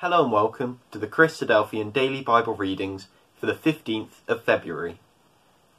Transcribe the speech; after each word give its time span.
Hello 0.00 0.22
and 0.22 0.30
welcome 0.30 0.78
to 0.92 0.98
the 1.00 1.08
Christadelphian 1.08 1.92
Daily 1.92 2.20
Bible 2.20 2.54
Readings 2.54 3.08
for 3.34 3.46
the 3.46 3.52
15th 3.52 4.20
of 4.28 4.44
February. 4.44 5.00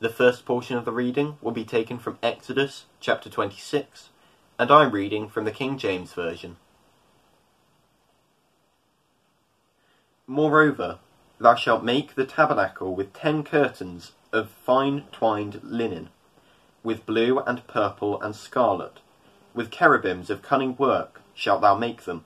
The 0.02 0.10
first 0.10 0.44
portion 0.44 0.76
of 0.76 0.84
the 0.84 0.92
reading 0.92 1.38
will 1.42 1.54
be 1.54 1.64
taken 1.64 1.98
from 2.00 2.20
Exodus 2.22 2.84
chapter 3.00 3.30
26, 3.30 4.10
and 4.60 4.72
I'm 4.72 4.92
reading 4.92 5.30
from 5.30 5.46
the 5.46 5.54
King 5.54 5.78
James 5.78 6.12
Version. 6.12 6.58
Moreover, 10.28 11.00
thou 11.40 11.56
shalt 11.56 11.86
make 11.86 12.16
the 12.16 12.26
tabernacle 12.26 12.94
with 12.94 13.14
ten 13.14 13.42
curtains 13.42 14.12
of 14.34 14.50
fine 14.50 15.06
twined 15.14 15.62
linen, 15.64 16.10
with 16.84 17.06
blue 17.06 17.40
and 17.40 17.66
purple 17.68 18.22
and 18.22 18.36
scarlet, 18.36 19.00
with 19.54 19.72
cherubims 19.72 20.30
of 20.30 20.42
cunning 20.42 20.76
work 20.76 21.22
shalt 21.34 21.62
thou 21.62 21.76
make 21.78 22.04
them. 22.04 22.26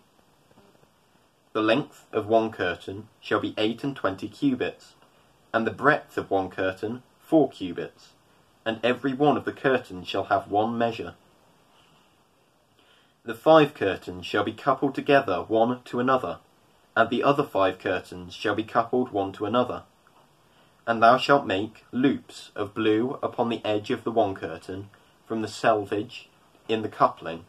The 1.53 1.61
length 1.61 2.07
of 2.11 2.27
one 2.27 2.51
curtain 2.51 3.09
shall 3.21 3.39
be 3.39 3.53
eight 3.59 3.83
and 3.83 3.95
twenty 3.95 4.27
cubits, 4.27 4.95
and 5.53 5.67
the 5.67 5.71
breadth 5.71 6.17
of 6.17 6.31
one 6.31 6.49
curtain 6.49 7.03
four 7.19 7.49
cubits, 7.49 8.13
and 8.65 8.79
every 8.83 9.13
one 9.13 9.37
of 9.37 9.45
the 9.45 9.51
curtains 9.51 10.07
shall 10.07 10.25
have 10.25 10.49
one 10.49 10.77
measure. 10.77 11.13
The 13.23 13.35
five 13.35 13.75
curtains 13.75 14.25
shall 14.25 14.43
be 14.43 14.51
coupled 14.51 14.95
together 14.95 15.43
one 15.43 15.81
to 15.85 15.99
another, 15.99 16.39
and 16.95 17.09
the 17.09 17.23
other 17.23 17.43
five 17.43 17.77
curtains 17.77 18.33
shall 18.33 18.55
be 18.55 18.63
coupled 18.63 19.11
one 19.11 19.31
to 19.33 19.45
another. 19.45 19.83
And 20.87 21.01
thou 21.01 21.17
shalt 21.17 21.45
make 21.45 21.85
loops 21.91 22.51
of 22.55 22.73
blue 22.73 23.19
upon 23.21 23.49
the 23.49 23.63
edge 23.63 23.91
of 23.91 24.03
the 24.03 24.11
one 24.11 24.33
curtain, 24.33 24.89
from 25.27 25.43
the 25.43 25.47
selvage 25.47 26.29
in 26.67 26.81
the 26.81 26.89
coupling, 26.89 27.45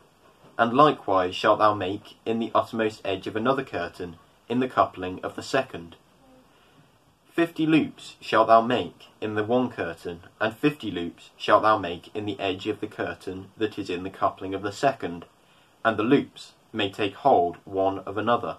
and 0.56 0.72
likewise 0.72 1.34
shalt 1.34 1.58
thou 1.58 1.74
make 1.74 2.16
in 2.24 2.38
the 2.38 2.50
uttermost 2.54 3.00
edge 3.04 3.26
of 3.26 3.36
another 3.36 3.64
curtain, 3.64 4.16
in 4.48 4.60
the 4.60 4.68
coupling 4.68 5.18
of 5.24 5.36
the 5.36 5.42
second. 5.42 5.96
Fifty 7.32 7.66
loops 7.66 8.14
shalt 8.20 8.46
thou 8.46 8.60
make 8.60 9.06
in 9.20 9.34
the 9.34 9.42
one 9.42 9.68
curtain, 9.68 10.20
and 10.40 10.56
fifty 10.56 10.90
loops 10.90 11.30
shalt 11.36 11.62
thou 11.62 11.76
make 11.76 12.14
in 12.14 12.26
the 12.26 12.38
edge 12.38 12.68
of 12.68 12.78
the 12.80 12.86
curtain 12.86 13.50
that 13.56 13.78
is 13.78 13.90
in 13.90 14.04
the 14.04 14.10
coupling 14.10 14.54
of 14.54 14.62
the 14.62 14.70
second, 14.70 15.24
and 15.84 15.96
the 15.96 16.04
loops 16.04 16.52
may 16.72 16.88
take 16.88 17.14
hold 17.14 17.56
one 17.64 17.98
of 18.00 18.16
another. 18.16 18.58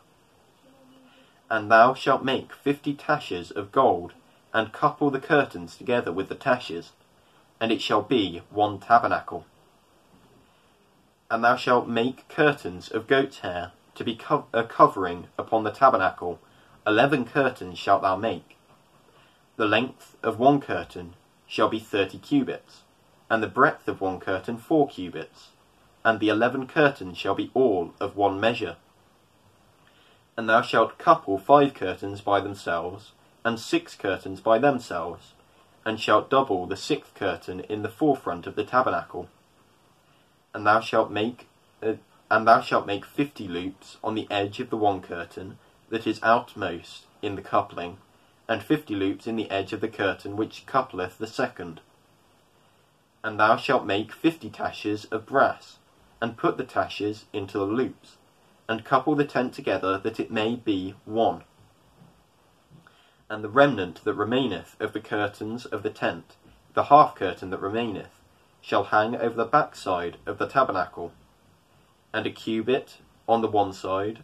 And 1.50 1.72
thou 1.72 1.94
shalt 1.94 2.26
make 2.26 2.52
fifty 2.52 2.94
taches 2.94 3.52
of 3.52 3.72
gold, 3.72 4.12
and 4.54 4.74
couple 4.74 5.10
the 5.10 5.20
curtains 5.20 5.78
together 5.78 6.12
with 6.12 6.28
the 6.28 6.36
taches, 6.36 6.92
and 7.62 7.72
it 7.72 7.82
shall 7.82 8.02
be 8.02 8.42
one 8.50 8.80
tabernacle. 8.80 9.46
And 11.30 11.44
thou 11.44 11.56
shalt 11.56 11.88
make 11.88 12.28
curtains 12.30 12.90
of 12.90 13.08
goat's 13.08 13.40
hair 13.40 13.72
to 13.96 14.04
be 14.04 14.16
co- 14.16 14.46
a 14.54 14.64
covering 14.64 15.28
upon 15.38 15.64
the 15.64 15.72
tabernacle. 15.72 16.40
Eleven 16.86 17.26
curtains 17.26 17.80
shalt 17.80 18.04
thou 18.04 18.16
make. 18.16 18.58
The 19.56 19.66
length 19.66 20.18
of 20.22 20.38
one 20.38 20.62
curtain 20.62 21.16
shall 21.48 21.68
be 21.68 21.80
thirty 21.80 22.20
cubits, 22.20 22.82
and 23.30 23.42
the 23.42 23.48
breadth 23.48 23.88
of 23.88 24.02
one 24.02 24.20
curtain 24.20 24.58
four 24.58 24.88
cubits, 24.88 25.50
and 26.04 26.20
the 26.20 26.30
eleven 26.30 26.68
curtains 26.68 27.18
shall 27.18 27.36
be 27.36 27.50
all 27.54 27.94
of 28.00 28.16
one 28.16 28.40
measure. 28.40 28.76
And 30.38 30.48
thou 30.48 30.62
shalt 30.62 31.00
couple 31.00 31.40
five 31.40 31.74
curtains 31.74 32.22
by 32.22 32.40
themselves, 32.40 33.14
and 33.44 33.60
six 33.60 33.96
curtains 33.96 34.42
by 34.42 34.60
themselves, 34.60 35.34
and 35.84 36.00
shalt 36.00 36.30
double 36.30 36.68
the 36.68 36.78
sixth 36.78 37.16
curtain 37.16 37.62
in 37.62 37.82
the 37.82 37.90
forefront 37.90 38.46
of 38.46 38.56
the 38.56 38.64
tabernacle 38.64 39.30
and 40.56 40.66
thou 40.66 40.80
shalt 40.80 41.12
make 41.12 41.48
uh, 41.84 41.96
and 42.32 42.48
thou 42.48 42.62
shalt 42.62 42.88
make 42.88 43.06
fifty 43.06 43.46
loops 43.46 43.98
on 44.02 44.16
the 44.16 44.26
edge 44.32 44.62
of 44.62 44.70
the 44.70 44.78
one 44.78 45.02
curtain 45.02 45.58
that 45.90 46.08
is 46.08 46.24
outmost 46.24 47.06
in 47.22 47.36
the 47.36 47.42
coupling, 47.42 47.98
and 48.48 48.64
fifty 48.64 48.96
loops 48.96 49.28
in 49.28 49.36
the 49.36 49.52
edge 49.52 49.74
of 49.74 49.82
the 49.82 49.90
curtain 49.90 50.38
which 50.38 50.66
coupleth 50.66 51.18
the 51.18 51.28
second. 51.28 51.82
And 53.22 53.38
thou 53.38 53.58
shalt 53.58 53.86
make 53.86 54.14
fifty 54.14 54.50
taches 54.50 55.06
of 55.06 55.26
brass, 55.26 55.78
and 56.22 56.38
put 56.38 56.58
the 56.58 56.64
taches 56.64 57.26
into 57.34 57.58
the 57.58 57.66
loops, 57.66 58.16
and 58.70 58.86
couple 58.86 59.14
the 59.14 59.26
tent 59.26 59.54
together 59.54 59.98
that 59.98 60.22
it 60.22 60.32
may 60.32 60.56
be 60.56 60.96
one. 61.04 61.44
And 63.30 63.44
the 63.44 63.50
remnant 63.50 64.06
that 64.06 64.14
remaineth 64.14 64.80
of 64.80 64.94
the 64.94 65.02
curtains 65.02 65.66
of 65.66 65.84
the 65.84 65.90
tent, 65.90 66.38
the 66.74 66.86
half 66.86 67.14
curtain 67.14 67.50
that 67.50 67.60
remaineth, 67.60 68.15
shall 68.66 68.86
hang 68.86 69.16
over 69.18 69.36
the 69.36 69.46
backside 69.46 70.18
of 70.26 70.40
the 70.40 70.48
tabernacle, 70.48 71.12
and 72.12 72.26
a 72.26 72.32
cubit 72.32 72.98
on 73.28 73.42
the 73.44 73.48
one 73.48 73.72
side, 73.72 74.24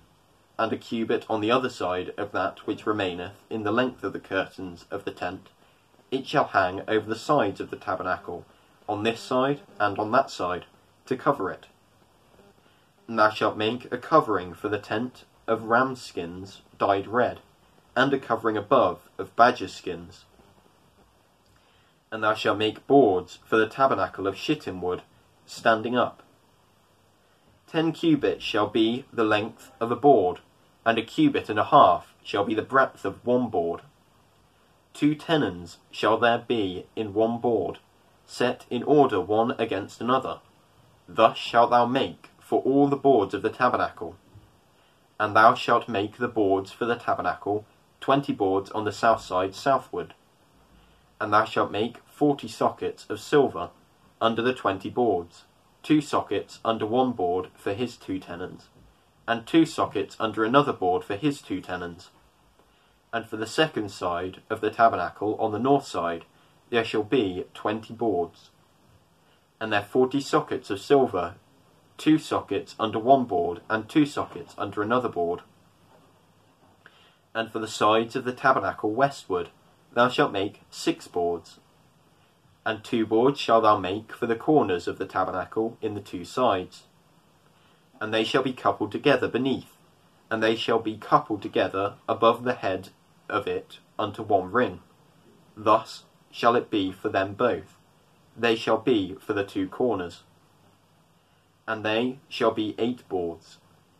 and 0.58 0.74
a 0.74 0.78
cubit 0.78 1.24
on 1.30 1.42
the 1.42 1.52
other 1.52 1.70
side 1.70 2.12
of 2.18 2.32
that 2.32 2.66
which 2.66 2.88
remaineth 2.88 3.44
in 3.52 3.62
the 3.62 3.72
length 3.72 4.04
of 4.04 4.14
the 4.14 4.20
curtains 4.20 4.86
of 4.90 5.06
the 5.06 5.12
tent, 5.12 5.50
it 6.10 6.26
shall 6.26 6.46
hang 6.46 6.82
over 6.88 7.08
the 7.08 7.16
sides 7.16 7.62
of 7.62 7.70
the 7.70 7.76
tabernacle, 7.76 8.44
on 8.90 9.04
this 9.04 9.20
side 9.20 9.60
and 9.80 10.00
on 10.00 10.10
that 10.10 10.32
side, 10.32 10.66
to 11.06 11.16
cover 11.16 11.52
it. 11.52 11.68
And 13.08 13.20
thou 13.20 13.30
shalt 13.30 13.56
make 13.56 13.92
a 13.94 13.98
covering 14.00 14.56
for 14.56 14.70
the 14.70 14.80
tent 14.80 15.24
of 15.46 15.66
ram 15.66 15.96
skins 15.96 16.64
dyed 16.80 17.06
red, 17.06 17.42
and 17.96 18.12
a 18.12 18.18
covering 18.18 18.58
above 18.58 19.02
of 19.20 19.36
badger 19.36 19.68
skins 19.68 20.26
and 22.12 22.24
thou 22.24 22.34
shalt 22.34 22.58
make 22.58 22.86
boards 22.88 23.40
for 23.46 23.56
the 23.56 23.68
tabernacle 23.68 24.28
of 24.28 24.36
shittim 24.36 24.82
wood, 24.82 25.02
standing 25.46 25.96
up. 25.96 26.22
Ten 27.68 27.94
cubits 27.94 28.44
shall 28.44 28.68
be 28.68 29.06
the 29.14 29.24
length 29.24 29.72
of 29.80 29.92
a 29.92 29.96
board, 29.96 30.42
and 30.86 30.98
a 30.98 31.04
cubit 31.04 31.50
and 31.50 31.58
a 31.58 31.64
half 31.64 32.14
shall 32.22 32.44
be 32.44 32.54
the 32.54 32.62
breadth 32.62 33.06
of 33.06 33.26
one 33.26 33.48
board. 33.48 33.82
Two 34.94 35.16
tenons 35.16 35.78
shall 35.90 36.18
there 36.18 36.40
be 36.40 36.86
in 36.98 37.14
one 37.14 37.38
board, 37.40 37.80
set 38.26 38.66
in 38.70 38.84
order 38.84 39.22
one 39.22 39.52
against 39.58 40.02
another. 40.02 40.40
Thus 41.08 41.38
shalt 41.38 41.70
thou 41.70 41.86
make 41.86 42.30
for 42.40 42.62
all 42.64 42.90
the 42.90 42.98
boards 42.98 43.34
of 43.34 43.42
the 43.42 43.50
tabernacle. 43.50 44.18
And 45.18 45.34
thou 45.34 45.54
shalt 45.54 45.88
make 45.88 46.18
the 46.18 46.28
boards 46.28 46.74
for 46.74 46.84
the 46.84 46.96
tabernacle, 46.96 47.66
twenty 48.02 48.34
boards 48.34 48.70
on 48.72 48.84
the 48.84 48.92
south 48.92 49.22
side 49.22 49.56
southward 49.56 50.14
and 51.22 51.32
thou 51.32 51.46
shalt 51.46 51.72
make 51.72 52.00
forty 52.08 52.48
sockets 52.48 53.06
of 53.08 53.20
silver 53.20 53.70
under 54.20 54.42
the 54.42 54.56
twenty 54.56 54.90
boards, 54.90 55.46
two 55.84 56.02
sockets 56.02 56.60
under 56.66 56.86
one 56.86 57.12
board 57.12 57.48
for 57.54 57.74
his 57.76 57.96
two 57.96 58.20
tenons, 58.20 58.70
and 59.28 59.46
two 59.46 59.64
sockets 59.64 60.18
under 60.20 60.44
another 60.44 60.74
board 60.74 61.04
for 61.04 61.16
his 61.16 61.40
two 61.40 61.62
tenons. 61.62 62.10
And 63.14 63.28
for 63.28 63.38
the 63.38 63.46
second 63.46 63.92
side 63.92 64.42
of 64.50 64.62
the 64.62 64.72
tabernacle 64.72 65.36
on 65.40 65.52
the 65.52 65.60
north 65.60 65.86
side 65.86 66.26
there 66.72 66.84
shall 66.84 67.04
be 67.04 67.46
twenty 67.54 67.94
boards, 67.94 68.50
and 69.60 69.72
there 69.72 69.84
forty 69.84 70.22
sockets 70.22 70.72
of 70.72 70.82
silver, 70.82 71.36
two 72.00 72.18
sockets 72.18 72.74
under 72.80 72.98
one 72.98 73.26
board, 73.26 73.62
and 73.70 73.88
two 73.88 74.08
sockets 74.08 74.56
under 74.58 74.82
another 74.82 75.10
board. 75.10 75.42
And 77.36 77.52
for 77.52 77.60
the 77.60 77.68
sides 77.68 78.16
of 78.16 78.24
the 78.24 78.34
tabernacle 78.34 78.92
westward 78.92 79.50
thou 79.94 80.10
shalt 80.10 80.32
make 80.32 80.62
six 80.70 81.08
boards. 81.08 81.60
And 82.66 82.84
two 82.84 83.06
boards 83.06 83.40
shalt 83.40 83.64
thou 83.64 83.78
make 83.78 84.14
for 84.14 84.28
the 84.28 84.36
corners 84.36 84.88
of 84.88 84.98
the 84.98 85.06
tabernacle 85.06 85.78
in 85.82 85.96
the 85.96 86.02
two 86.02 86.24
sides. 86.26 86.84
And 88.00 88.14
they 88.14 88.24
shall 88.24 88.44
be 88.44 88.54
coupled 88.54 88.92
together 88.92 89.28
beneath, 89.28 89.76
and 90.30 90.42
they 90.42 90.56
shall 90.56 90.80
be 90.80 90.98
coupled 90.98 91.42
together 91.42 91.96
above 92.08 92.44
the 92.44 92.54
head 92.54 92.90
of 93.30 93.48
it 93.48 93.80
unto 93.98 94.22
one 94.22 94.52
ring. 94.52 94.80
Thus 95.58 96.04
shall 96.32 96.56
it 96.56 96.70
be 96.70 96.92
for 96.92 97.10
them 97.10 97.34
both. 97.34 97.78
They 98.38 98.56
shall 98.56 98.78
be 98.78 99.16
for 99.20 99.34
the 99.34 99.44
two 99.44 99.68
corners. 99.68 100.24
And 101.68 101.84
they 101.84 102.20
shall 102.30 102.52
be 102.52 102.76
eight 102.78 103.08
boards, 103.10 103.58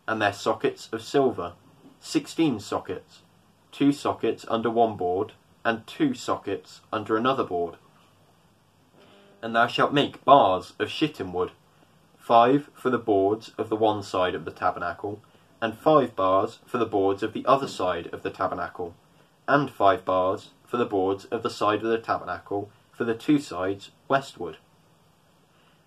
and 0.08 0.20
their 0.20 0.32
sockets 0.32 0.88
of 0.92 1.02
silver, 1.02 1.52
sixteen 2.00 2.58
sockets, 2.58 3.20
two 3.70 3.92
sockets 3.92 4.44
under 4.48 4.70
one 4.70 4.96
board, 4.96 5.32
and 5.64 5.86
two 5.86 6.14
sockets 6.14 6.80
under 6.92 7.16
another 7.16 7.44
board. 7.44 7.76
And 9.42 9.54
thou 9.54 9.66
shalt 9.66 9.92
make 9.92 10.24
bars 10.24 10.74
of 10.78 10.90
shittim 10.90 11.32
wood, 11.32 11.52
five 12.16 12.70
for 12.74 12.90
the 12.90 12.98
boards 12.98 13.52
of 13.58 13.68
the 13.68 13.76
one 13.76 14.02
side 14.02 14.34
of 14.34 14.44
the 14.44 14.50
tabernacle, 14.50 15.20
and 15.60 15.76
five 15.76 16.16
bars 16.16 16.58
for 16.66 16.78
the 16.78 16.86
boards 16.86 17.22
of 17.22 17.32
the 17.32 17.46
other 17.46 17.68
side 17.68 18.08
of 18.12 18.22
the 18.22 18.30
tabernacle, 18.30 18.94
and 19.46 19.70
five 19.70 20.04
bars 20.04 20.50
for 20.64 20.76
the 20.76 20.84
boards 20.84 21.24
of 21.26 21.42
the 21.42 21.50
side 21.50 21.82
of 21.82 21.88
the 21.88 21.98
tabernacle 21.98 22.70
for 22.92 23.04
the 23.04 23.14
two 23.14 23.38
sides 23.38 23.90
westward. 24.08 24.58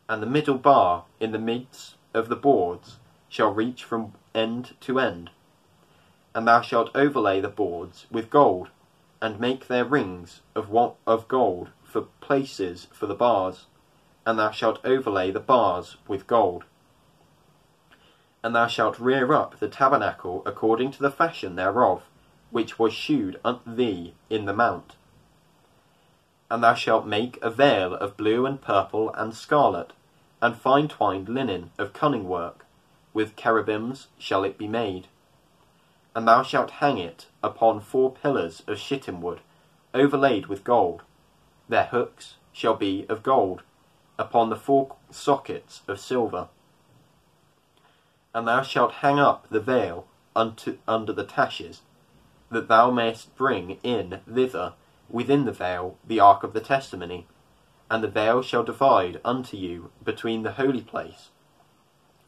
And 0.07 0.21
the 0.21 0.28
middle 0.28 0.57
bar 0.57 1.06
in 1.19 1.31
the 1.31 1.39
midst 1.39 1.95
of 2.13 2.30
the 2.30 2.36
boards 2.36 2.98
shall 3.30 3.54
reach 3.54 3.83
from 3.83 4.13
end 4.33 4.75
to 4.81 5.00
end. 5.00 5.30
And 6.33 6.48
thou 6.48 6.62
shalt 6.62 6.95
overlay 6.95 7.42
the 7.42 7.48
boards 7.48 8.06
with 8.12 8.30
gold, 8.30 8.69
and 9.25 9.39
make 9.39 9.66
their 9.66 9.83
rings 9.83 10.42
of, 10.54 10.69
what, 10.69 10.94
of 11.07 11.27
gold 11.27 11.69
for 11.83 12.01
places 12.22 12.86
for 12.94 13.07
the 13.07 13.16
bars, 13.16 13.66
and 14.24 14.38
thou 14.38 14.51
shalt 14.51 14.77
overlay 14.86 15.31
the 15.31 15.39
bars 15.39 15.98
with 16.07 16.27
gold. 16.27 16.63
And 18.44 18.54
thou 18.54 18.68
shalt 18.68 19.00
rear 19.00 19.33
up 19.33 19.57
the 19.57 19.68
tabernacle 19.68 20.44
according 20.45 20.92
to 20.92 21.01
the 21.01 21.10
fashion 21.10 21.56
thereof, 21.56 22.04
which 22.51 22.77
was 22.77 22.94
shewed 22.94 23.39
unto 23.44 23.75
thee 23.75 24.13
in 24.30 24.45
the 24.45 24.54
mount. 24.54 24.95
And 26.51 26.63
thou 26.63 26.75
shalt 26.75 27.07
make 27.07 27.39
a 27.42 27.50
veil 27.50 27.95
of 27.95 28.18
blue 28.18 28.45
and 28.45 28.62
purple 28.62 29.12
and 29.16 29.33
scarlet, 29.33 29.94
and 30.39 30.56
fine 30.56 30.88
twined 30.88 31.30
linen 31.30 31.71
of 31.80 31.94
cunning 31.94 32.28
work, 32.28 32.63
with 33.12 33.36
cherubims 33.36 34.06
shall 34.19 34.44
it 34.44 34.60
be 34.60 34.68
made. 34.68 35.07
And 36.16 36.28
thou 36.28 36.44
shalt 36.44 36.72
hang 36.72 36.98
it 36.98 37.28
upon 37.44 37.82
four 37.82 38.12
pillars 38.12 38.64
of 38.68 38.80
shittim 38.80 39.22
wood, 39.22 39.42
overlaid 39.94 40.48
with 40.48 40.64
gold. 40.64 41.04
Their 41.68 41.86
hooks 41.86 42.36
shall 42.54 42.76
be 42.76 43.06
of 43.10 43.22
gold, 43.22 43.64
upon 44.18 44.50
the 44.50 44.56
four 44.56 44.96
sockets 45.12 45.82
of 45.88 46.00
silver. 46.00 46.48
And 48.34 48.48
thou 48.48 48.62
shalt 48.62 48.94
hang 48.94 49.20
up 49.20 49.48
the 49.50 49.60
veil 49.60 50.08
unto, 50.36 50.78
under 50.88 51.12
the 51.12 51.26
taches, 51.26 51.82
that 52.50 52.70
thou 52.70 52.92
mayest 52.92 53.36
bring 53.36 53.78
in 53.84 54.22
thither 54.26 54.74
within 55.10 55.46
the 55.46 55.52
veil 55.52 55.98
the 56.08 56.20
ark 56.20 56.44
of 56.44 56.54
the 56.54 56.62
testimony, 56.62 57.28
and 57.92 58.04
the 58.04 58.08
veil 58.08 58.42
shall 58.42 58.64
divide 58.64 59.20
unto 59.26 59.58
you 59.58 59.92
between 60.04 60.44
the 60.44 60.54
holy 60.54 60.82
place 60.82 61.30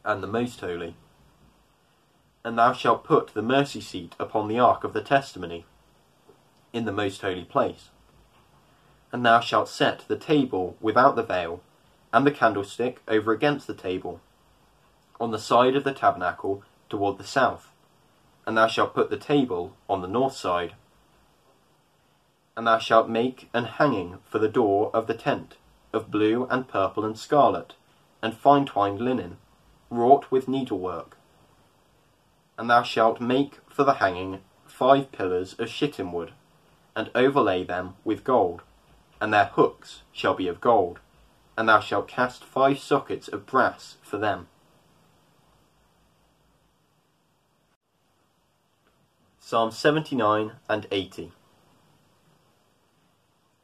and 0.03 0.21
the 0.21 0.27
most 0.27 0.59
holy. 0.61 0.95
And 2.43 2.57
thou 2.57 2.73
shalt 2.73 3.03
put 3.03 3.33
the 3.33 3.41
mercy 3.41 3.81
seat 3.81 4.15
upon 4.19 4.47
the 4.47 4.59
ark 4.59 4.83
of 4.83 4.93
the 4.93 5.01
testimony 5.01 5.65
in 6.73 6.85
the 6.85 6.91
most 6.91 7.21
holy 7.21 7.43
place. 7.43 7.89
And 9.11 9.25
thou 9.25 9.39
shalt 9.39 9.69
set 9.69 10.05
the 10.07 10.17
table 10.17 10.77
without 10.79 11.15
the 11.15 11.23
veil, 11.23 11.61
and 12.13 12.25
the 12.25 12.31
candlestick 12.31 13.01
over 13.07 13.31
against 13.31 13.67
the 13.67 13.73
table, 13.73 14.21
on 15.19 15.31
the 15.31 15.39
side 15.39 15.75
of 15.75 15.83
the 15.83 15.93
tabernacle 15.93 16.63
toward 16.89 17.17
the 17.17 17.23
south. 17.23 17.71
And 18.45 18.57
thou 18.57 18.67
shalt 18.67 18.93
put 18.93 19.09
the 19.09 19.17
table 19.17 19.73
on 19.89 20.01
the 20.01 20.07
north 20.07 20.35
side. 20.35 20.73
And 22.55 22.65
thou 22.65 22.77
shalt 22.79 23.09
make 23.09 23.49
an 23.53 23.65
hanging 23.65 24.19
for 24.25 24.39
the 24.39 24.47
door 24.47 24.89
of 24.93 25.07
the 25.07 25.13
tent, 25.13 25.55
of 25.91 26.11
blue 26.11 26.47
and 26.49 26.67
purple 26.67 27.03
and 27.03 27.17
scarlet, 27.17 27.73
and 28.21 28.33
fine 28.33 28.65
twined 28.65 29.01
linen, 29.01 29.37
wrought 29.89 30.31
with 30.31 30.47
needlework. 30.47 31.16
And 32.57 32.69
thou 32.69 32.83
shalt 32.83 33.21
make 33.21 33.59
for 33.69 33.83
the 33.83 33.95
hanging 33.95 34.39
five 34.65 35.11
pillars 35.11 35.53
of 35.53 35.69
shittim 35.69 36.11
wood, 36.11 36.33
and 36.95 37.11
overlay 37.13 37.63
them 37.63 37.95
with 38.03 38.23
gold, 38.23 38.61
and 39.21 39.33
their 39.33 39.45
hooks 39.45 40.01
shall 40.11 40.33
be 40.33 40.47
of 40.47 40.61
gold, 40.61 40.99
and 41.57 41.69
thou 41.69 41.79
shalt 41.79 42.07
cast 42.07 42.43
five 42.43 42.79
sockets 42.79 43.27
of 43.27 43.45
brass 43.45 43.97
for 44.01 44.17
them. 44.17 44.47
Psalm 49.39 49.71
79 49.71 50.51
and 50.69 50.87
80. 50.91 51.31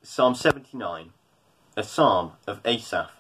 Psalm 0.02 0.34
79, 0.34 1.12
a 1.76 1.84
psalm 1.84 2.34
of 2.48 2.62
Asaph. 2.66 3.12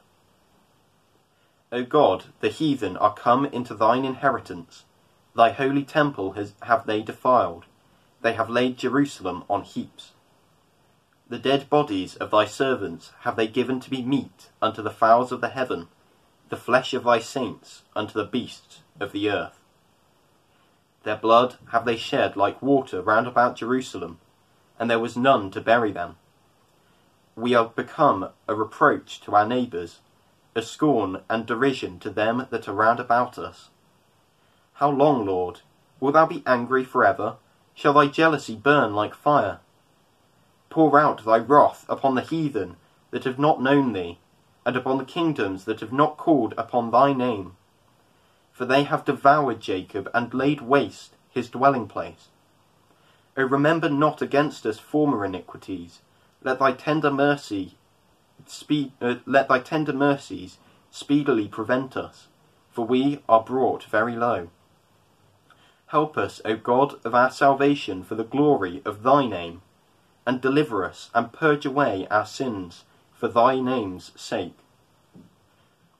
O 1.72 1.84
God, 1.84 2.26
the 2.40 2.50
heathen 2.50 2.96
are 2.98 3.14
come 3.14 3.46
into 3.46 3.74
thine 3.74 4.06
inheritance. 4.06 4.86
Thy 5.36 5.52
holy 5.52 5.84
temple 5.84 6.34
has, 6.34 6.54
have 6.64 6.86
they 6.86 7.02
defiled. 7.02 7.66
They 8.22 8.34
have 8.34 8.50
laid 8.50 8.78
Jerusalem 8.78 9.44
on 9.50 9.64
heaps. 9.64 10.12
The 11.28 11.40
dead 11.40 11.70
bodies 11.70 12.16
of 12.18 12.32
thy 12.32 12.46
servants 12.46 13.12
have 13.22 13.36
they 13.36 13.48
given 13.48 13.80
to 13.80 13.90
be 13.90 14.04
meat 14.04 14.50
unto 14.62 14.82
the 14.82 14.92
fowls 14.92 15.32
of 15.32 15.42
the 15.42 15.50
heaven, 15.50 15.88
the 16.50 16.58
flesh 16.58 16.94
of 16.94 17.06
thy 17.06 17.20
saints 17.20 17.82
unto 17.96 18.14
the 18.14 18.26
beasts 18.26 18.82
of 19.00 19.12
the 19.12 19.30
earth. 19.30 19.60
Their 21.04 21.16
blood 21.16 21.56
have 21.72 21.86
they 21.86 21.98
shed 21.98 22.38
like 22.38 22.62
water 22.62 23.02
round 23.02 23.26
about 23.26 23.56
Jerusalem, 23.56 24.20
and 24.78 24.90
there 24.90 25.00
was 25.00 25.18
none 25.18 25.50
to 25.52 25.62
bury 25.62 25.92
them. 25.92 26.18
We 27.36 27.56
are 27.56 27.66
become 27.66 28.30
a 28.48 28.54
reproach 28.56 29.20
to 29.22 29.34
our 29.34 29.48
neighbours, 29.48 30.00
a 30.56 30.62
scorn 30.62 31.22
and 31.30 31.46
derision 31.46 32.00
to 32.00 32.12
them 32.12 32.46
that 32.52 32.68
are 32.68 32.74
round 32.74 33.00
about 33.00 33.40
us. 33.40 33.70
How 34.78 34.90
long, 34.90 35.26
Lord? 35.26 35.62
Wilt 36.00 36.16
thou 36.16 36.26
be 36.26 36.44
angry 36.46 36.84
for 36.84 37.06
ever? 37.06 37.38
Shall 37.76 37.94
thy 37.94 38.08
jealousy 38.08 38.56
burn 38.56 38.94
like 38.94 39.14
fire? 39.14 39.60
Pour 40.70 41.00
out 41.00 41.24
thy 41.24 41.38
wrath 41.38 41.86
upon 41.88 42.16
the 42.16 42.22
heathen 42.22 42.78
that 43.12 43.24
have 43.24 43.38
not 43.38 43.62
known 43.62 43.94
thee, 43.94 44.18
and 44.66 44.76
upon 44.76 44.98
the 44.98 45.06
kingdoms 45.06 45.66
that 45.66 45.80
have 45.80 45.94
not 45.94 46.18
called 46.18 46.54
upon 46.58 46.90
thy 46.90 47.14
name. 47.14 47.56
For 48.52 48.66
they 48.66 48.84
have 48.84 49.06
devoured 49.06 49.60
Jacob 49.60 50.10
and 50.14 50.34
laid 50.34 50.62
waste 50.62 51.14
his 51.30 51.50
dwelling 51.50 51.88
place. 51.88 52.30
O 53.38 53.44
remember 53.44 53.90
not 53.90 54.22
against 54.22 54.66
us 54.66 54.80
former 54.80 55.24
iniquities. 55.24 56.02
Let 56.42 56.60
thy 56.60 56.74
tender 56.74 57.12
mercy 57.12 57.78
speed, 58.48 58.92
uh, 59.02 59.16
let 59.26 59.48
thy 59.48 59.60
tender 59.60 59.94
mercies 59.94 60.58
speedily 60.92 61.48
prevent 61.48 61.96
us, 61.96 62.28
for 62.72 62.86
we 62.86 63.22
are 63.30 63.44
brought 63.44 63.84
very 63.86 64.16
low. 64.16 64.50
Help 65.94 66.18
us, 66.18 66.42
O 66.44 66.56
God 66.56 66.96
of 67.06 67.14
our 67.14 67.30
salvation, 67.30 68.04
for 68.04 68.16
the 68.16 68.24
glory 68.24 68.82
of 68.84 69.04
thy 69.04 69.28
name, 69.28 69.62
and 70.26 70.42
deliver 70.42 70.84
us, 70.84 71.12
and 71.14 71.32
purge 71.32 71.68
away 71.68 72.08
our 72.10 72.26
sins, 72.26 72.84
for 73.14 73.28
thy 73.28 73.60
name's 73.60 74.12
sake. 74.20 74.58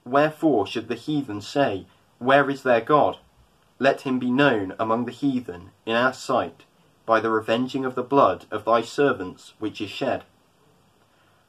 Wherefore 0.04 0.66
should 0.66 0.88
the 0.88 0.96
heathen 0.96 1.42
say, 1.42 1.86
Where 2.18 2.50
is 2.50 2.64
their 2.64 2.82
God? 2.82 3.20
Let 3.78 4.02
him 4.02 4.18
be 4.18 4.32
known 4.32 4.74
among 4.80 5.06
the 5.06 5.12
heathen 5.12 5.70
in 5.86 5.96
our 5.96 6.12
sight, 6.12 6.64
by 7.06 7.20
the 7.20 7.30
revenging 7.30 7.86
of 7.86 7.94
the 7.94 8.02
blood 8.02 8.46
of 8.50 8.66
thy 8.66 8.82
servants 8.82 9.54
which 9.60 9.80
is 9.80 9.92
shed. 9.92 10.24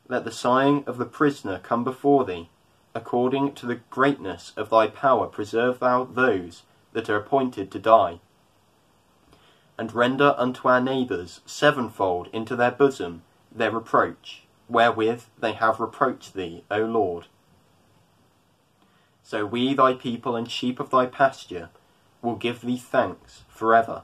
Let 0.07 0.27
the 0.27 0.31
sighing 0.31 0.85
of 0.87 0.99
the 0.99 1.07
prisoner 1.07 1.61
come 1.61 1.83
before 1.83 2.27
thee. 2.27 2.51
According 2.95 3.55
to 3.55 3.65
the 3.65 3.81
greatness 3.89 4.53
of 4.55 4.69
thy 4.69 4.89
power, 4.89 5.29
preserve 5.29 5.79
thou 5.79 6.05
those 6.05 6.65
that 6.93 7.09
are 7.09 7.17
appointed 7.17 7.71
to 7.71 7.79
die. 7.79 8.21
And 9.77 9.93
render 9.93 10.35
unto 10.39 10.69
our 10.69 10.81
neighbours 10.81 11.41
sevenfold 11.47 12.29
into 12.33 12.55
their 12.55 12.71
bosom 12.71 13.23
their 13.55 13.71
reproach, 13.71 14.43
wherewith 14.69 15.23
they 15.39 15.53
have 15.53 15.81
reproached 15.81 16.35
thee, 16.35 16.65
O 16.71 16.79
Lord. 16.79 17.27
So 19.23 19.47
we, 19.47 19.75
thy 19.75 19.95
people 19.95 20.37
and 20.37 20.51
sheep 20.51 20.81
of 20.81 20.91
thy 20.91 21.07
pasture, 21.07 21.71
will 22.21 22.37
give 22.37 22.61
thee 22.61 22.77
thanks 22.77 23.43
for 23.49 23.75
ever. 23.75 24.03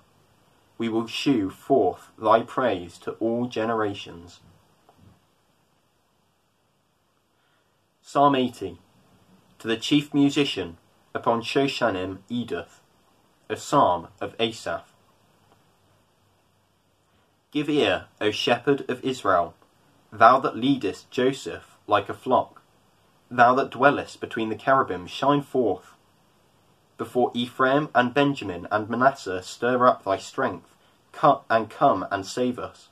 We 0.79 0.89
will 0.89 1.07
shew 1.07 1.51
forth 1.51 2.11
thy 2.19 2.43
praise 2.43 2.97
to 2.99 3.13
all 3.13 3.47
generations. 3.47 4.41
Psalm 8.01 8.35
80 8.35 8.79
To 9.59 9.69
the 9.69 9.77
chief 9.77 10.15
musician 10.15 10.79
upon 11.15 11.43
Shoshanim 11.43 12.19
Eduth, 12.31 12.81
a 13.49 13.57
psalm 13.57 14.09
of 14.21 14.35
Asaph. 14.41 14.90
Give 17.53 17.69
ear, 17.69 18.07
O 18.21 18.31
shepherd 18.31 18.89
of 18.89 19.05
Israel, 19.05 19.55
thou 20.13 20.39
that 20.41 20.57
leadest 20.57 21.11
Joseph 21.11 21.77
like 21.87 22.09
a 22.09 22.15
flock, 22.15 22.63
thou 23.31 23.55
that 23.55 23.71
dwellest 23.71 24.21
between 24.21 24.49
the 24.49 24.57
cherubim, 24.57 25.07
shine 25.07 25.43
forth. 25.43 25.95
Before 26.97 27.31
Ephraim 27.35 27.89
and 27.95 28.15
Benjamin 28.15 28.69
and 28.71 28.89
Manasseh, 28.89 29.43
stir 29.43 29.87
up 29.87 30.05
thy 30.05 30.17
strength, 30.17 30.77
cut 31.13 31.43
and 31.51 31.69
come 31.69 32.07
and 32.11 32.25
save 32.25 32.59
us. 32.59 32.89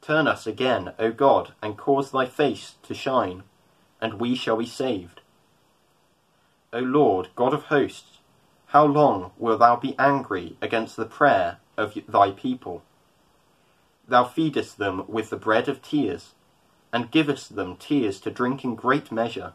Turn 0.00 0.26
us 0.26 0.46
again, 0.46 0.94
O 0.98 1.12
God, 1.12 1.52
and 1.62 1.76
cause 1.76 2.10
thy 2.10 2.26
face 2.26 2.76
to 2.82 2.94
shine 2.94 3.42
and 4.02 4.14
we 4.14 4.34
shall 4.34 4.56
be 4.56 4.66
saved. 4.66 5.20
O 6.72 6.80
Lord, 6.80 7.28
God 7.36 7.54
of 7.54 7.64
hosts, 7.64 8.18
how 8.66 8.84
long 8.84 9.30
wilt 9.38 9.60
thou 9.60 9.76
be 9.76 9.94
angry 9.98 10.56
against 10.60 10.96
the 10.96 11.06
prayer 11.06 11.58
of 11.76 11.96
thy 12.08 12.32
people? 12.32 12.82
Thou 14.06 14.24
feedest 14.24 14.78
them 14.78 15.04
with 15.08 15.30
the 15.30 15.36
bread 15.36 15.68
of 15.68 15.82
tears, 15.82 16.34
and 16.92 17.10
givest 17.10 17.56
them 17.56 17.76
tears 17.76 18.20
to 18.20 18.30
drink 18.30 18.64
in 18.64 18.74
great 18.74 19.10
measure. 19.10 19.54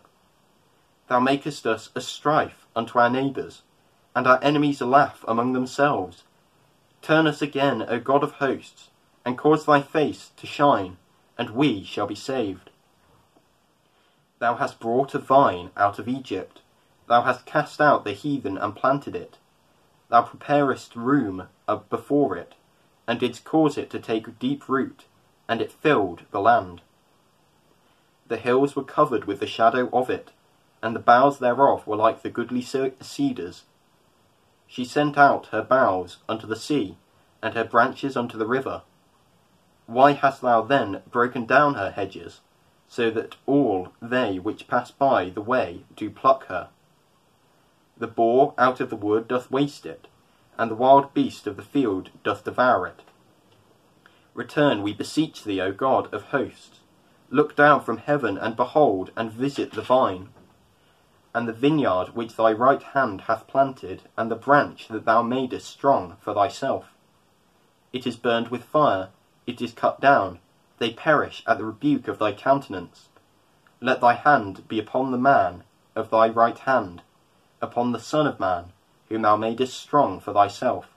Thou 1.08 1.20
makest 1.20 1.66
us 1.66 1.90
a 1.96 2.02
strife 2.02 2.66
unto 2.76 3.00
our 3.00 3.10
neighbours, 3.10 3.62
and 4.16 4.26
our 4.26 4.40
enemies 4.44 4.82
laugh 4.82 5.24
among 5.28 5.54
themselves. 5.54 6.24
Turn 7.02 7.28
us 7.28 7.42
again, 7.42 7.86
O 7.88 8.00
God 8.00 8.24
of 8.24 8.34
hosts, 8.34 8.90
and 9.24 9.38
cause 9.38 9.66
thy 9.66 9.82
face 9.82 10.32
to 10.38 10.48
shine, 10.48 10.98
and 11.38 11.52
we 11.52 11.84
shall 11.84 12.08
be 12.08 12.16
saved. 12.16 12.70
Thou 14.40 14.56
hast 14.56 14.80
brought 14.80 15.16
a 15.16 15.20
vine 15.20 15.72
out 15.78 16.00
of 16.00 16.08
Egypt. 16.08 16.62
Thou 17.08 17.22
hast 17.22 17.46
cast 17.46 17.80
out 17.80 18.04
the 18.04 18.14
heathen 18.14 18.58
and 18.58 18.76
planted 18.76 19.16
it. 19.16 19.38
Thou 20.10 20.24
preparest 20.24 20.96
room 20.96 21.48
before 21.90 22.36
it, 22.36 22.54
and 23.08 23.20
didst 23.20 23.44
cause 23.44 23.78
it 23.78 23.90
to 23.92 24.00
take 24.00 24.40
deep 24.40 24.68
root, 24.68 25.06
and 25.48 25.62
it 25.62 25.72
filled 25.72 26.24
the 26.32 26.42
land. 26.42 26.82
The 28.28 28.38
hills 28.38 28.76
were 28.76 28.84
covered 28.84 29.26
with 29.26 29.40
the 29.40 29.48
shadow 29.48 29.90
of 29.92 30.10
it, 30.10 30.32
and 30.82 30.96
the 30.96 31.00
boughs 31.00 31.40
thereof 31.40 31.88
were 31.88 31.96
like 31.96 32.22
the 32.22 32.30
goodly 32.30 32.62
cedars 32.62 33.64
she 34.68 34.84
sent 34.84 35.18
out 35.18 35.48
her 35.48 35.64
boughs 35.64 36.18
unto 36.28 36.46
the 36.46 36.56
sea, 36.56 36.98
and 37.42 37.54
her 37.54 37.64
branches 37.64 38.18
unto 38.18 38.38
the 38.38 38.46
river. 38.46 38.82
Why 39.86 40.12
hast 40.12 40.42
thou 40.42 40.62
then 40.62 41.02
broken 41.10 41.46
down 41.46 41.76
her 41.76 41.92
hedges, 41.92 42.42
so 42.90 43.10
that 43.12 43.38
all 43.46 43.94
they 44.02 44.38
which 44.40 44.68
pass 44.68 44.92
by 44.92 45.30
the 45.30 45.42
way 45.42 45.86
do 45.96 46.10
pluck 46.10 46.48
her? 46.48 46.70
The 47.98 48.08
boar 48.08 48.54
out 48.58 48.82
of 48.82 48.90
the 48.90 48.98
wood 48.98 49.30
doth 49.30 49.50
waste 49.50 49.86
it, 49.86 50.08
and 50.58 50.72
the 50.72 50.76
wild 50.76 51.14
beast 51.14 51.48
of 51.48 51.56
the 51.56 51.64
field 51.64 52.10
doth 52.24 52.44
devour 52.44 52.88
it. 52.88 53.02
Return, 54.34 54.84
we 54.84 54.94
beseech 54.94 55.44
thee, 55.44 55.62
O 55.62 55.72
God 55.72 56.14
of 56.14 56.24
hosts. 56.26 56.80
Look 57.30 57.56
down 57.56 57.82
from 57.82 57.98
heaven, 57.98 58.38
and 58.38 58.56
behold, 58.56 59.12
and 59.16 59.32
visit 59.32 59.72
the 59.72 59.82
vine, 59.82 60.30
and 61.34 61.48
the 61.48 61.54
vineyard 61.54 62.16
which 62.16 62.36
thy 62.36 62.52
right 62.52 62.82
hand 62.82 63.22
hath 63.22 63.48
planted, 63.48 64.04
and 64.18 64.32
the 64.32 64.36
branch 64.36 64.88
that 64.88 65.06
thou 65.06 65.22
madest 65.22 65.68
strong 65.68 66.18
for 66.22 66.34
thyself. 66.34 66.94
It 67.94 68.08
is 68.08 68.16
burned 68.16 68.48
with 68.48 68.64
fire, 68.64 69.10
it 69.46 69.62
is 69.62 69.74
cut 69.74 70.00
down, 70.02 70.40
they 70.80 70.94
perish 70.94 71.44
at 71.46 71.58
the 71.58 71.66
rebuke 71.66 72.08
of 72.08 72.20
thy 72.20 72.32
countenance. 72.32 73.10
Let 73.82 74.02
thy 74.02 74.14
hand 74.14 74.68
be 74.68 74.80
upon 74.80 75.12
the 75.12 75.18
man 75.18 75.64
of 75.96 76.10
thy 76.10 76.30
right 76.30 76.58
hand, 76.58 77.02
upon 77.62 77.92
the 77.92 78.00
Son 78.00 78.26
of 78.26 78.40
Man, 78.40 78.72
whom 79.10 79.24
thou 79.24 79.38
madest 79.38 79.80
strong 79.80 80.20
for 80.20 80.34
thyself. 80.34 80.88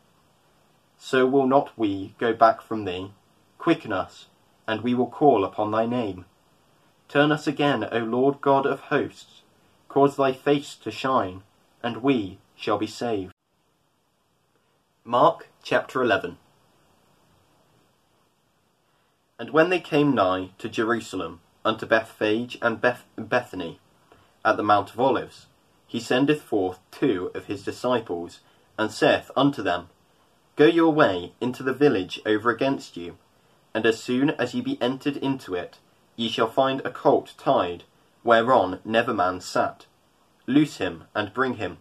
So 0.98 1.26
will 1.26 1.46
not 1.46 1.76
we 1.76 2.14
go 2.18 2.32
back 2.32 2.60
from 2.60 2.84
thee. 2.84 3.12
Quicken 3.58 3.92
us, 3.92 4.26
and 4.66 4.82
we 4.82 4.94
will 4.94 5.06
call 5.06 5.44
upon 5.44 5.70
thy 5.70 5.86
name. 5.86 6.24
Turn 7.08 7.32
us 7.32 7.46
again, 7.46 7.88
O 7.90 7.98
Lord 7.98 8.40
God 8.40 8.66
of 8.66 8.80
hosts, 8.80 9.42
cause 9.88 10.16
thy 10.16 10.32
face 10.32 10.74
to 10.76 10.90
shine, 10.90 11.42
and 11.82 12.02
we 12.02 12.38
shall 12.54 12.78
be 12.78 12.86
saved. 12.86 13.32
Mark 15.04 15.48
chapter 15.62 16.02
11 16.02 16.36
And 19.38 19.50
when 19.50 19.70
they 19.70 19.80
came 19.80 20.14
nigh 20.14 20.50
to 20.58 20.68
Jerusalem, 20.68 21.40
unto 21.64 21.86
Bethphage 21.86 22.58
and 22.60 22.80
Beth- 22.80 23.06
Bethany, 23.16 23.80
at 24.44 24.56
the 24.56 24.62
Mount 24.62 24.90
of 24.90 25.00
Olives, 25.00 25.46
he 25.90 25.98
sendeth 25.98 26.40
forth 26.40 26.78
two 26.92 27.32
of 27.34 27.46
his 27.46 27.64
disciples, 27.64 28.38
and 28.78 28.92
saith 28.92 29.28
unto 29.36 29.60
them, 29.60 29.88
Go 30.54 30.66
your 30.66 30.92
way 30.92 31.32
into 31.40 31.64
the 31.64 31.72
village 31.72 32.20
over 32.24 32.48
against 32.48 32.96
you, 32.96 33.18
and 33.74 33.84
as 33.84 34.00
soon 34.00 34.30
as 34.30 34.54
ye 34.54 34.60
be 34.60 34.80
entered 34.80 35.16
into 35.16 35.56
it, 35.56 35.78
ye 36.14 36.28
shall 36.28 36.46
find 36.46 36.80
a 36.82 36.92
colt 36.92 37.34
tied, 37.36 37.82
whereon 38.22 38.78
never 38.84 39.12
man 39.12 39.40
sat. 39.40 39.86
Loose 40.46 40.76
him, 40.76 41.06
and 41.12 41.34
bring 41.34 41.54
him. 41.54 41.78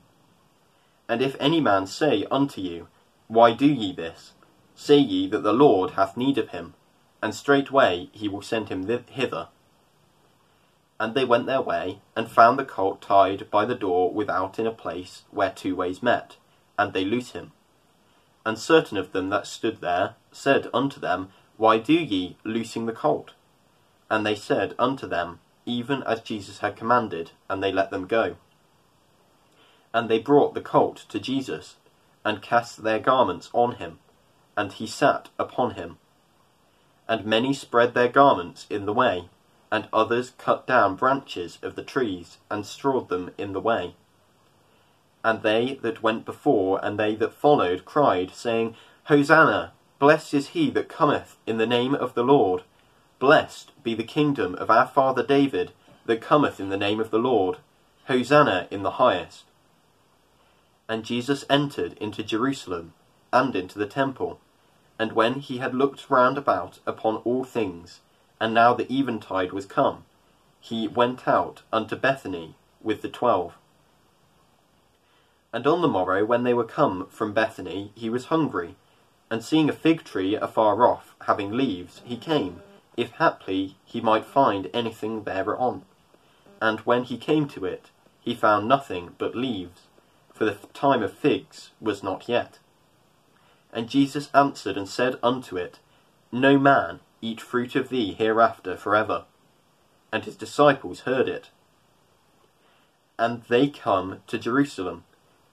And 1.08 1.22
if 1.22 1.36
any 1.40 1.62
man 1.62 1.86
say 1.86 2.26
unto 2.32 2.62
you, 2.62 2.88
Why 3.28 3.54
do 3.54 3.68
ye 3.68 3.94
this? 3.94 4.34
Say 4.74 4.98
ye 4.98 5.28
that 5.28 5.44
the 5.44 5.54
Lord 5.54 5.92
hath 5.92 6.18
need 6.18 6.40
of 6.40 6.50
him, 6.50 6.74
and 7.22 7.36
straightway 7.36 8.10
he 8.12 8.28
will 8.28 8.42
send 8.42 8.70
him 8.70 8.88
hither. 8.88 9.50
And 11.00 11.16
they 11.16 11.26
went 11.26 11.46
their 11.46 11.62
way, 11.62 12.00
and 12.16 12.30
found 12.30 12.60
the 12.60 12.66
colt 12.66 13.02
tied 13.02 13.50
by 13.50 13.66
the 13.66 13.76
door 13.76 14.12
without 14.12 14.60
in 14.60 14.68
a 14.68 14.72
place 14.72 15.24
where 15.32 15.52
two 15.52 15.76
ways 15.76 16.04
met, 16.04 16.36
and 16.78 16.94
they 16.94 17.06
loose 17.06 17.32
him. 17.32 17.52
And 18.46 18.58
certain 18.58 18.98
of 18.98 19.12
them 19.12 19.30
that 19.30 19.48
stood 19.48 19.82
there 19.82 20.16
said 20.32 20.68
unto 20.74 21.00
them, 21.00 21.32
why 21.60 21.78
do 21.78 21.92
ye 21.92 22.38
loosing 22.46 22.86
the 22.86 22.94
colt? 22.94 23.34
And 24.10 24.26
they 24.26 24.34
said 24.34 24.76
unto 24.80 25.06
them, 25.06 25.42
Even 25.66 26.04
as 26.04 26.22
Jesus 26.22 26.60
had 26.60 26.78
commanded, 26.78 27.32
and 27.50 27.62
they 27.62 27.70
let 27.70 27.92
them 27.92 28.08
go. 28.08 28.38
And 29.94 30.10
they 30.10 30.20
brought 30.20 30.54
the 30.54 30.62
colt 30.62 31.04
to 31.10 31.20
Jesus, 31.20 31.76
and 32.24 32.42
cast 32.42 32.84
their 32.84 33.00
garments 33.00 33.50
on 33.52 33.76
him, 33.76 34.00
and 34.56 34.72
he 34.72 34.88
sat 34.88 35.28
upon 35.38 35.72
him. 35.72 35.98
And 37.10 37.26
many 37.26 37.54
spread 37.54 37.94
their 37.94 38.08
garments 38.08 38.66
in 38.70 38.86
the 38.86 38.94
way, 38.94 39.28
and 39.72 39.88
others 39.94 40.32
cut 40.38 40.66
down 40.66 40.96
branches 40.96 41.60
of 41.62 41.76
the 41.76 41.84
trees, 41.84 42.38
and 42.50 42.66
strawed 42.66 43.10
them 43.10 43.32
in 43.38 43.54
the 43.54 43.62
way. 43.62 43.96
And 45.24 45.42
they 45.44 45.78
that 45.82 46.02
went 46.02 46.26
before 46.26 46.84
and 46.84 46.98
they 46.98 47.16
that 47.16 47.34
followed 47.34 47.86
cried, 47.86 48.32
saying, 48.32 48.76
Hosanna! 49.06 49.74
Blessed 50.00 50.34
is 50.34 50.48
he 50.50 50.70
that 50.70 50.88
cometh 50.88 51.38
in 51.46 51.58
the 51.58 51.68
name 51.68 51.94
of 51.94 52.14
the 52.14 52.24
Lord. 52.24 52.64
Blessed 53.20 53.72
be 53.84 53.94
the 53.94 54.04
kingdom 54.04 54.56
of 54.56 54.70
our 54.70 54.88
father 54.88 55.24
David 55.24 55.74
that 56.06 56.22
cometh 56.22 56.60
in 56.60 56.70
the 56.70 56.78
name 56.78 57.02
of 57.02 57.12
the 57.12 57.20
Lord. 57.20 57.58
Hosanna 58.06 58.68
in 58.72 58.82
the 58.82 58.92
highest. 58.92 59.44
And 60.88 61.04
Jesus 61.04 61.44
entered 61.50 61.94
into 62.00 62.24
Jerusalem 62.24 62.94
and 63.34 63.56
into 63.56 63.78
the 63.78 63.86
temple. 63.86 64.40
And 64.98 65.12
when 65.12 65.36
he 65.36 65.58
had 65.58 65.76
looked 65.76 66.10
round 66.10 66.38
about 66.38 66.80
upon 66.88 67.18
all 67.18 67.44
things, 67.44 68.00
and 68.40 68.54
now 68.54 68.74
the 68.74 68.92
eventide 68.92 69.52
was 69.52 69.66
come, 69.66 70.06
he 70.60 70.88
went 70.88 71.28
out 71.28 71.62
unto 71.72 71.96
Bethany 71.96 72.56
with 72.82 73.02
the 73.02 73.10
twelve. 73.10 73.54
And 75.52 75.66
on 75.66 75.82
the 75.82 75.88
morrow, 75.88 76.26
when 76.26 76.44
they 76.44 76.54
were 76.54 76.64
come 76.64 77.08
from 77.10 77.34
Bethany, 77.34 77.92
he 77.96 78.10
was 78.10 78.26
hungry. 78.26 78.76
And 79.32 79.44
seeing 79.44 79.70
a 79.70 79.74
fig 79.74 80.04
tree 80.04 80.36
afar 80.36 80.86
off, 80.88 81.16
having 81.22 81.52
leaves, 81.52 82.02
he 82.06 82.18
came, 82.18 82.62
if 82.98 83.12
haply 83.14 83.78
he 83.86 84.02
might 84.02 84.26
find 84.26 84.70
anything 84.74 85.24
thereon. 85.24 85.84
And 86.62 86.80
when 86.82 87.04
he 87.04 87.18
came 87.18 87.48
to 87.50 87.66
it, 87.66 87.90
he 88.20 88.36
found 88.36 88.68
nothing 88.68 89.16
but 89.18 89.36
leaves, 89.36 89.88
for 90.34 90.46
the 90.46 90.58
time 90.74 91.02
of 91.02 91.14
figs 91.14 91.72
was 91.80 92.04
not 92.04 92.28
yet. 92.28 92.60
And 93.72 93.90
Jesus 93.90 94.30
answered 94.34 94.78
and 94.78 94.90
said 94.90 95.18
unto 95.24 95.58
it, 95.58 95.80
No 96.32 96.58
man 96.58 97.00
eat 97.22 97.42
fruit 97.42 97.76
of 97.76 97.90
thee 97.90 98.14
hereafter 98.14 98.78
for 98.78 98.96
ever. 98.96 99.26
And 100.12 100.26
his 100.26 100.36
disciples 100.36 101.02
heard 101.02 101.28
it. 101.28 101.50
And 103.18 103.44
they 103.44 103.68
come 103.68 104.22
to 104.28 104.38
Jerusalem, 104.38 105.04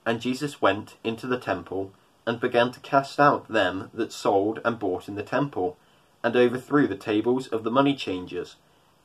and 0.05 0.21
Jesus 0.21 0.61
went 0.61 0.95
into 1.03 1.27
the 1.27 1.37
temple, 1.37 1.91
and 2.25 2.39
began 2.39 2.71
to 2.71 2.79
cast 2.79 3.19
out 3.19 3.47
them 3.47 3.89
that 3.93 4.11
sold 4.11 4.59
and 4.63 4.79
bought 4.79 5.07
in 5.07 5.15
the 5.15 5.23
temple, 5.23 5.77
and 6.23 6.35
overthrew 6.35 6.87
the 6.87 6.95
tables 6.95 7.47
of 7.47 7.63
the 7.63 7.71
money 7.71 7.95
changers, 7.95 8.55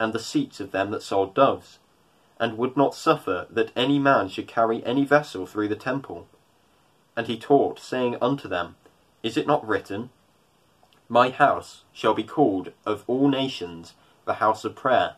and 0.00 0.12
the 0.12 0.18
seats 0.18 0.60
of 0.60 0.72
them 0.72 0.90
that 0.90 1.02
sold 1.02 1.34
doves, 1.34 1.78
and 2.40 2.58
would 2.58 2.76
not 2.76 2.94
suffer 2.94 3.46
that 3.50 3.70
any 3.76 3.98
man 3.98 4.28
should 4.28 4.48
carry 4.48 4.84
any 4.84 5.04
vessel 5.04 5.46
through 5.46 5.68
the 5.68 5.76
temple. 5.76 6.26
And 7.16 7.26
he 7.26 7.38
taught, 7.38 7.78
saying 7.78 8.16
unto 8.20 8.48
them, 8.48 8.76
Is 9.22 9.36
it 9.36 9.46
not 9.46 9.66
written, 9.66 10.10
My 11.12 11.28
house 11.28 11.82
shall 11.92 12.14
be 12.14 12.22
called 12.22 12.72
of 12.86 13.04
all 13.06 13.28
nations 13.28 13.92
the 14.24 14.40
house 14.40 14.64
of 14.64 14.74
prayer, 14.74 15.16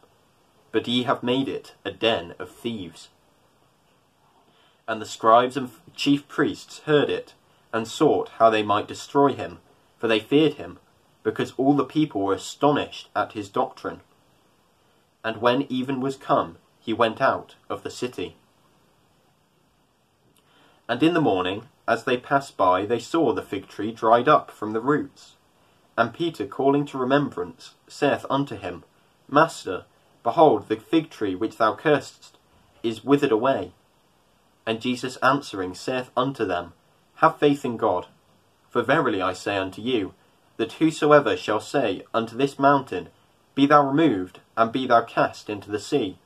but 0.73 0.89
ye 0.89 1.05
have 1.05 1.23
made 1.23 1.49
it 1.49 1.75
a 1.85 1.93
den 1.93 2.35
of 2.41 2.51
thieves? 2.51 3.11
And 4.89 5.01
the 5.01 5.07
scribes 5.07 5.57
and 5.57 5.71
chief 5.95 6.27
priests 6.27 6.81
heard 6.81 7.09
it, 7.09 7.35
and 7.73 7.87
sought 7.87 8.29
how 8.41 8.51
they 8.51 8.65
might 8.65 8.89
destroy 8.89 9.35
him, 9.35 9.59
for 9.97 10.09
they 10.09 10.19
feared 10.19 10.55
him, 10.55 10.81
because 11.23 11.55
all 11.57 11.77
the 11.77 11.85
people 11.85 12.23
were 12.23 12.35
astonished 12.35 13.09
at 13.15 13.35
his 13.35 13.49
doctrine. 13.49 14.01
And 15.23 15.37
when 15.37 15.63
even 15.71 16.01
was 16.01 16.17
come, 16.17 16.57
he 16.81 16.93
went 16.93 17.21
out 17.21 17.55
of 17.71 17.85
the 17.85 17.91
city. 17.91 18.35
And 20.89 21.05
in 21.05 21.15
the 21.15 21.21
morning, 21.21 21.69
as 21.87 22.03
they 22.03 22.17
passed 22.17 22.57
by, 22.57 22.85
they 22.85 22.99
saw 22.99 23.33
the 23.33 23.43
fig 23.43 23.69
tree 23.69 23.93
dried 23.93 24.27
up 24.27 24.51
from 24.51 24.73
the 24.73 24.81
roots. 24.81 25.37
And 25.97 26.13
Peter, 26.13 26.47
calling 26.47 26.87
to 26.87 26.99
remembrance, 26.99 27.75
saith 27.89 28.27
unto 28.29 28.57
him, 28.57 28.85
Master, 29.29 29.85
behold, 30.23 30.69
the 30.69 30.77
fig 30.77 31.11
tree 31.11 31.35
which 31.35 31.57
thou 31.57 31.75
cursedst 31.75 32.33
is 32.83 33.05
withered 33.05 33.33
away. 33.33 33.73
And 34.67 34.81
Jesus 34.81 35.17
answering 35.17 35.75
saith 35.75 36.11
unto 36.17 36.45
them, 36.45 36.73
have 37.17 37.39
faith 37.39 37.65
in 37.65 37.77
God. 37.77 38.07
For 38.69 38.83
verily 38.83 39.23
I 39.23 39.33
say 39.33 39.57
unto 39.57 39.81
you, 39.81 40.15
that 40.57 40.75
whosoever 40.75 41.37
shall 41.37 41.61
say 41.61 42.03
unto 42.13 42.37
this 42.37 42.59
mountain, 42.59 43.09
Be 43.55 43.67
thou 43.67 43.87
removed, 43.87 44.41
and 44.57 44.73
be 44.73 44.87
thou 44.87 45.03
cast 45.03 45.49
into 45.49 45.71
the 45.71 45.79
sea, 45.79 46.19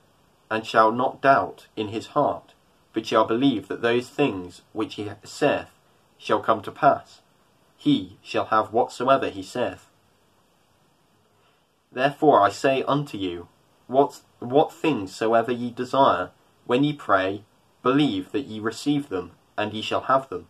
and 0.50 0.66
shall 0.66 0.90
not 0.90 1.20
doubt 1.20 1.66
in 1.76 1.88
his 1.88 2.08
heart, 2.08 2.52
but 2.92 3.06
shall 3.06 3.26
believe 3.26 3.68
that 3.68 3.82
those 3.82 4.08
things 4.08 4.62
which 4.72 4.94
he 4.94 5.10
saith 5.24 5.68
shall 6.16 6.40
come 6.40 6.62
to 6.62 6.72
pass, 6.72 7.20
he 7.78 8.18
shall 8.20 8.46
have 8.46 8.72
whatsoever 8.72 9.30
he 9.30 9.42
saith. 9.42 9.86
Therefore 11.92 12.42
I 12.42 12.50
say 12.50 12.82
unto 12.82 13.16
you, 13.16 13.48
what, 13.86 14.20
what 14.40 14.72
things 14.72 15.14
soever 15.14 15.52
ye 15.52 15.70
desire, 15.70 16.30
when 16.66 16.84
ye 16.84 16.92
pray, 16.92 17.44
believe 17.82 18.32
that 18.32 18.46
ye 18.46 18.60
receive 18.60 19.08
them, 19.08 19.30
and 19.56 19.72
ye 19.72 19.80
shall 19.80 20.02
have 20.02 20.28
them. 20.28 20.48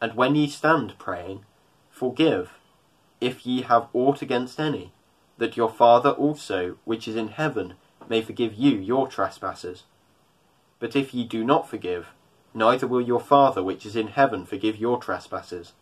And 0.00 0.14
when 0.14 0.36
ye 0.36 0.48
stand 0.48 0.98
praying, 0.98 1.44
forgive, 1.90 2.52
if 3.20 3.46
ye 3.46 3.62
have 3.62 3.88
aught 3.92 4.20
against 4.20 4.60
any, 4.60 4.92
that 5.38 5.56
your 5.56 5.70
Father 5.70 6.10
also, 6.10 6.76
which 6.84 7.08
is 7.08 7.16
in 7.16 7.28
heaven, 7.28 7.74
may 8.08 8.20
forgive 8.20 8.54
you 8.54 8.76
your 8.76 9.08
trespasses. 9.08 9.84
But 10.78 10.94
if 10.94 11.14
ye 11.14 11.24
do 11.24 11.42
not 11.42 11.68
forgive, 11.68 12.08
neither 12.52 12.86
will 12.86 13.00
your 13.00 13.20
Father 13.20 13.62
which 13.62 13.86
is 13.86 13.96
in 13.96 14.08
heaven 14.08 14.44
forgive 14.44 14.76
your 14.76 14.98
trespasses. 14.98 15.72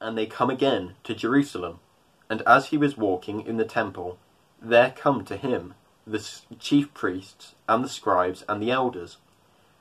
And 0.00 0.16
they 0.16 0.26
come 0.26 0.50
again 0.50 0.94
to 1.04 1.14
Jerusalem, 1.14 1.80
and 2.28 2.42
as 2.42 2.66
he 2.66 2.76
was 2.76 2.96
walking 2.96 3.40
in 3.40 3.56
the 3.56 3.64
temple, 3.64 4.18
there 4.60 4.90
come 4.90 5.24
to 5.24 5.36
him 5.36 5.74
the 6.06 6.24
chief 6.58 6.92
priests 6.94 7.54
and 7.68 7.82
the 7.82 7.88
scribes 7.88 8.44
and 8.48 8.62
the 8.62 8.70
elders, 8.70 9.16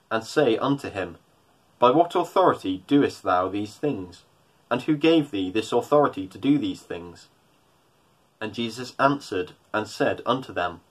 and 0.10 0.24
say 0.24 0.58
unto 0.58 0.90
him, 0.90 1.18
By 1.80 1.92
what 1.92 2.16
authority 2.16 2.84
doest 2.88 3.24
thou 3.24 3.50
these 3.50 3.76
things? 3.76 4.24
And 4.72 4.82
who 4.82 4.96
gave 4.96 5.30
thee 5.30 5.52
this 5.52 5.72
authority 5.72 6.28
to 6.28 6.38
do 6.38 6.58
these 6.58 6.82
things? 6.82 7.28
And 8.42 8.54
Jesus 8.54 8.96
answered 9.00 9.54
and 9.74 9.88
said 9.88 10.22
unto 10.26 10.52
them, 10.52 10.82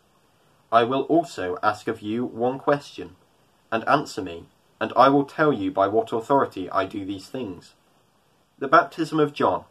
I 0.70 0.84
will 0.84 1.02
also 1.02 1.58
ask 1.62 1.88
of 1.88 2.02
you 2.02 2.24
one 2.24 2.58
question, 2.58 3.16
and 3.72 3.88
answer 3.88 4.22
me, 4.22 4.46
and 4.80 4.92
I 4.96 5.08
will 5.08 5.24
tell 5.24 5.52
you 5.52 5.70
by 5.70 5.88
what 5.88 6.12
authority 6.12 6.70
I 6.70 6.84
do 6.84 7.04
these 7.04 7.28
things. 7.28 7.74
The 8.58 8.68
baptism 8.68 9.18
of 9.18 9.32
John, 9.32 9.64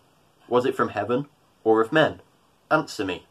was 0.48 0.66
it 0.66 0.76
from 0.76 0.90
heaven 0.90 1.28
or 1.64 1.82
of 1.82 1.94
men? 1.94 2.22
Answer 2.70 3.06
me. 3.06 3.26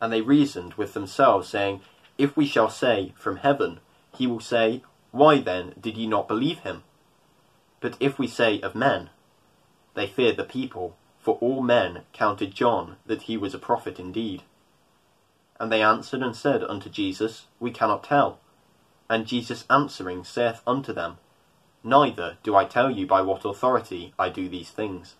And 0.00 0.12
they 0.12 0.20
reasoned 0.20 0.74
with 0.74 0.92
themselves, 0.92 1.48
saying, 1.48 1.80
If 2.18 2.36
we 2.36 2.46
shall 2.46 2.68
say, 2.68 3.14
From 3.16 3.38
heaven, 3.38 3.80
he 4.14 4.26
will 4.26 4.40
say, 4.40 4.82
Why 5.12 5.38
then 5.40 5.74
did 5.80 5.96
ye 5.96 6.06
not 6.06 6.28
believe 6.28 6.60
him? 6.60 6.82
But 7.80 7.96
if 8.00 8.18
we 8.18 8.26
say, 8.26 8.60
Of 8.60 8.74
men, 8.74 9.10
they 9.94 10.06
feared 10.06 10.36
the 10.36 10.44
people, 10.44 10.96
for 11.18 11.38
all 11.40 11.62
men 11.62 12.02
counted 12.12 12.54
John 12.54 12.96
that 13.06 13.22
he 13.22 13.36
was 13.36 13.54
a 13.54 13.58
prophet 13.58 13.98
indeed. 13.98 14.42
And 15.58 15.72
they 15.72 15.82
answered 15.82 16.22
and 16.22 16.36
said 16.36 16.62
unto 16.62 16.88
Jesus, 16.90 17.46
We 17.58 17.70
cannot 17.70 18.04
tell. 18.04 18.38
And 19.10 19.26
Jesus 19.26 19.64
answering 19.70 20.22
saith 20.22 20.60
unto 20.66 20.92
them, 20.92 21.16
Neither 21.88 22.36
do 22.42 22.54
I 22.54 22.66
tell 22.66 22.90
you 22.90 23.06
by 23.06 23.22
what 23.22 23.46
authority 23.46 24.12
I 24.18 24.28
do 24.28 24.46
these 24.46 24.68
things. 24.68 25.14